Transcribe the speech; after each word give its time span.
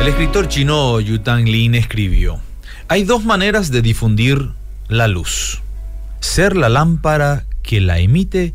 El 0.00 0.08
escritor 0.08 0.48
chino 0.48 0.98
Yu 0.98 1.18
Tang 1.18 1.44
Lin 1.46 1.74
escribió, 1.74 2.40
hay 2.88 3.04
dos 3.04 3.22
maneras 3.26 3.70
de 3.70 3.82
difundir 3.82 4.52
la 4.88 5.08
luz, 5.08 5.60
ser 6.20 6.56
la 6.56 6.70
lámpara 6.70 7.44
que 7.62 7.82
la 7.82 7.98
emite 7.98 8.54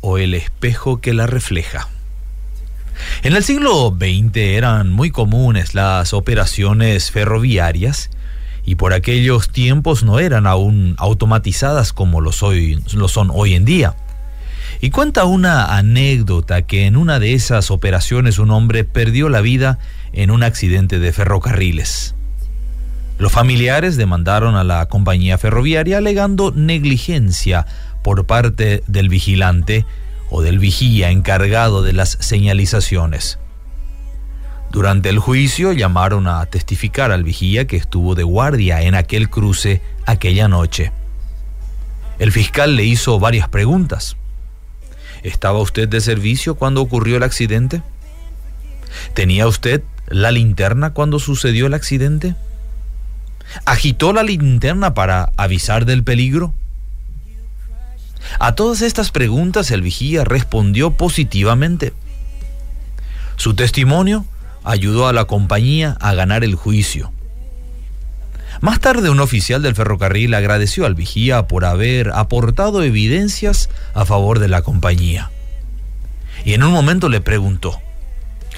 o 0.00 0.16
el 0.16 0.32
espejo 0.32 1.00
que 1.00 1.12
la 1.12 1.26
refleja. 1.26 1.88
En 3.24 3.34
el 3.34 3.42
siglo 3.42 3.96
XX 3.98 4.36
eran 4.36 4.92
muy 4.92 5.10
comunes 5.10 5.74
las 5.74 6.14
operaciones 6.14 7.10
ferroviarias 7.10 8.08
y 8.64 8.76
por 8.76 8.92
aquellos 8.92 9.50
tiempos 9.50 10.04
no 10.04 10.20
eran 10.20 10.46
aún 10.46 10.94
automatizadas 10.98 11.92
como 11.92 12.20
lo, 12.20 12.30
lo 12.30 13.08
son 13.08 13.30
hoy 13.34 13.54
en 13.54 13.64
día. 13.64 13.96
Y 14.80 14.90
cuenta 14.90 15.24
una 15.24 15.76
anécdota 15.76 16.62
que 16.62 16.86
en 16.86 16.96
una 16.96 17.18
de 17.18 17.34
esas 17.34 17.70
operaciones 17.70 18.38
un 18.38 18.50
hombre 18.50 18.84
perdió 18.84 19.28
la 19.28 19.40
vida 19.40 19.78
en 20.16 20.32
un 20.32 20.42
accidente 20.42 20.98
de 20.98 21.12
ferrocarriles. 21.12 22.14
Los 23.18 23.32
familiares 23.32 23.96
demandaron 23.96 24.56
a 24.56 24.64
la 24.64 24.86
compañía 24.86 25.38
ferroviaria 25.38 25.98
alegando 25.98 26.52
negligencia 26.52 27.66
por 28.02 28.26
parte 28.26 28.82
del 28.86 29.08
vigilante 29.08 29.86
o 30.30 30.42
del 30.42 30.58
vigía 30.58 31.10
encargado 31.10 31.82
de 31.82 31.92
las 31.92 32.18
señalizaciones. 32.20 33.38
Durante 34.70 35.08
el 35.08 35.18
juicio 35.18 35.72
llamaron 35.72 36.26
a 36.26 36.44
testificar 36.46 37.12
al 37.12 37.22
vigía 37.24 37.66
que 37.66 37.76
estuvo 37.76 38.14
de 38.14 38.24
guardia 38.24 38.82
en 38.82 38.94
aquel 38.94 39.30
cruce 39.30 39.80
aquella 40.04 40.48
noche. 40.48 40.92
El 42.18 42.32
fiscal 42.32 42.76
le 42.76 42.84
hizo 42.84 43.18
varias 43.20 43.48
preguntas. 43.48 44.16
¿Estaba 45.22 45.58
usted 45.60 45.88
de 45.88 46.00
servicio 46.00 46.56
cuando 46.56 46.82
ocurrió 46.82 47.16
el 47.16 47.22
accidente? 47.22 47.82
¿Tenía 49.14 49.46
usted 49.46 49.82
la 50.08 50.30
linterna 50.30 50.90
cuando 50.90 51.18
sucedió 51.18 51.66
el 51.66 51.74
accidente? 51.74 52.34
¿Agitó 53.64 54.12
la 54.12 54.22
linterna 54.22 54.94
para 54.94 55.32
avisar 55.36 55.84
del 55.84 56.04
peligro? 56.04 56.52
A 58.38 58.54
todas 58.54 58.82
estas 58.82 59.10
preguntas 59.10 59.70
el 59.70 59.82
vigía 59.82 60.24
respondió 60.24 60.92
positivamente. 60.92 61.92
Su 63.36 63.54
testimonio 63.54 64.26
ayudó 64.64 65.06
a 65.06 65.12
la 65.12 65.26
compañía 65.26 65.96
a 66.00 66.14
ganar 66.14 66.42
el 66.42 66.54
juicio. 66.54 67.12
Más 68.60 68.80
tarde 68.80 69.10
un 69.10 69.20
oficial 69.20 69.62
del 69.62 69.74
ferrocarril 69.74 70.34
agradeció 70.34 70.86
al 70.86 70.94
vigía 70.94 71.46
por 71.46 71.64
haber 71.64 72.10
aportado 72.14 72.82
evidencias 72.82 73.68
a 73.94 74.04
favor 74.06 74.38
de 74.38 74.48
la 74.48 74.62
compañía. 74.62 75.30
Y 76.44 76.54
en 76.54 76.62
un 76.62 76.72
momento 76.72 77.08
le 77.08 77.20
preguntó, 77.20 77.80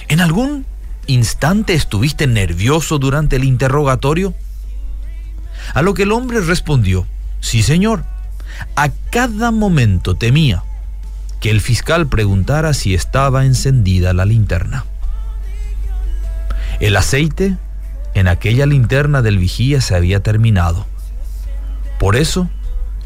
¿en 0.08 0.20
algún 0.20 0.66
instante 1.06 1.74
estuviste 1.74 2.26
nervioso 2.26 2.98
durante 2.98 3.36
el 3.36 3.44
interrogatorio? 3.44 4.34
A 5.74 5.82
lo 5.82 5.94
que 5.94 6.04
el 6.04 6.12
hombre 6.12 6.40
respondió, 6.40 7.06
sí 7.40 7.62
señor, 7.62 8.04
a 8.76 8.90
cada 9.10 9.50
momento 9.50 10.14
temía 10.14 10.64
que 11.40 11.50
el 11.50 11.60
fiscal 11.60 12.08
preguntara 12.08 12.74
si 12.74 12.94
estaba 12.94 13.44
encendida 13.44 14.12
la 14.12 14.24
linterna. 14.24 14.84
El 16.80 16.96
aceite 16.96 17.56
en 18.14 18.28
aquella 18.28 18.66
linterna 18.66 19.22
del 19.22 19.38
vigía 19.38 19.80
se 19.80 19.94
había 19.94 20.20
terminado. 20.20 20.86
Por 21.98 22.16
eso, 22.16 22.48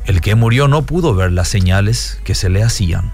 el 0.07 0.21
que 0.21 0.35
murió 0.35 0.69
no 0.69 0.83
pudo 0.83 1.15
ver 1.15 1.33
las 1.33 1.49
señales 1.49 2.19
que 2.25 2.35
se 2.35 2.49
le 2.49 2.63
hacían. 2.63 3.13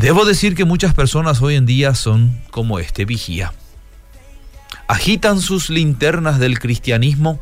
Debo 0.00 0.24
decir 0.24 0.54
que 0.54 0.64
muchas 0.64 0.94
personas 0.94 1.42
hoy 1.42 1.56
en 1.56 1.66
día 1.66 1.92
son 1.92 2.40
como 2.52 2.78
este 2.78 3.04
vigía. 3.04 3.52
Agitan 4.86 5.40
sus 5.40 5.70
linternas 5.70 6.38
del 6.38 6.60
cristianismo, 6.60 7.40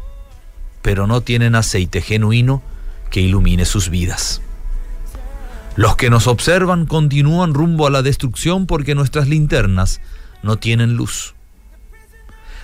pero 0.80 1.06
no 1.06 1.20
tienen 1.20 1.54
aceite 1.54 2.00
genuino 2.00 2.62
que 3.10 3.20
ilumine 3.20 3.66
sus 3.66 3.90
vidas. 3.90 4.40
Los 5.76 5.96
que 5.96 6.08
nos 6.08 6.26
observan 6.26 6.86
continúan 6.86 7.52
rumbo 7.52 7.86
a 7.86 7.90
la 7.90 8.00
destrucción 8.00 8.66
porque 8.66 8.94
nuestras 8.94 9.28
linternas 9.28 10.00
no 10.42 10.56
tienen 10.56 10.94
luz. 10.94 11.34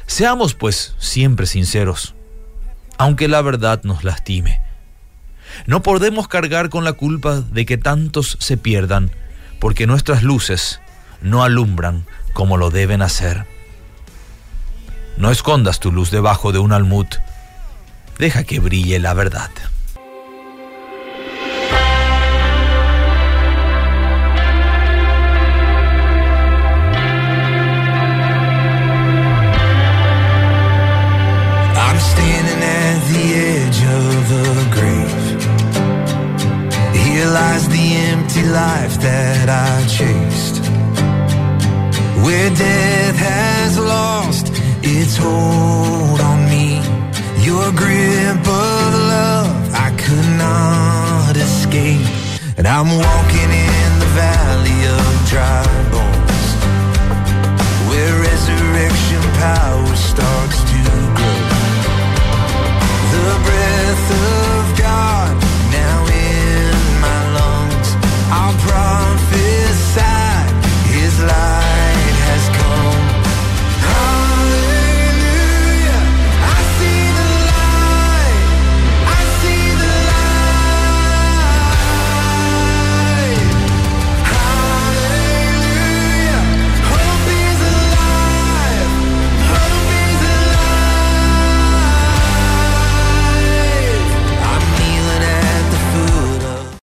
Seamos 0.06 0.54
pues 0.54 0.94
siempre 0.98 1.44
sinceros, 1.44 2.14
aunque 2.96 3.28
la 3.28 3.42
verdad 3.42 3.82
nos 3.84 4.04
lastime. 4.04 4.62
No 5.66 5.82
podemos 5.82 6.28
cargar 6.28 6.70
con 6.70 6.82
la 6.82 6.94
culpa 6.94 7.42
de 7.42 7.66
que 7.66 7.76
tantos 7.76 8.38
se 8.40 8.56
pierdan 8.56 9.10
porque 9.62 9.86
nuestras 9.86 10.24
luces 10.24 10.80
no 11.20 11.44
alumbran 11.44 12.04
como 12.32 12.56
lo 12.56 12.70
deben 12.70 13.00
hacer. 13.00 13.46
No 15.16 15.30
escondas 15.30 15.78
tu 15.78 15.92
luz 15.92 16.10
debajo 16.10 16.50
de 16.50 16.58
un 16.58 16.72
almud, 16.72 17.06
deja 18.18 18.42
que 18.42 18.58
brille 18.58 18.98
la 18.98 19.14
verdad. 19.14 19.50
empty 38.12 38.42
life 38.42 38.94
that 39.00 39.48
I 39.48 39.72
chased. 39.96 40.56
Where 42.24 42.50
death 42.50 43.16
has 43.30 43.78
lost 43.78 44.46
its 44.82 45.16
hold 45.16 46.20
on 46.20 46.40
me. 46.52 46.68
Your 47.48 47.68
grip 47.80 48.42
of 48.64 48.88
love 49.14 49.52
I 49.86 49.88
could 50.02 50.30
not 50.46 51.34
escape. 51.36 52.06
And 52.58 52.66
I'm 52.76 52.90
walking 53.06 53.50
in 53.70 53.90
the 54.04 54.10
valley 54.22 54.80
of 54.98 55.10
dry 55.32 55.66
bones. 55.92 56.46
Where 57.88 58.14
resurrection 58.28 59.22
powers 59.42 60.01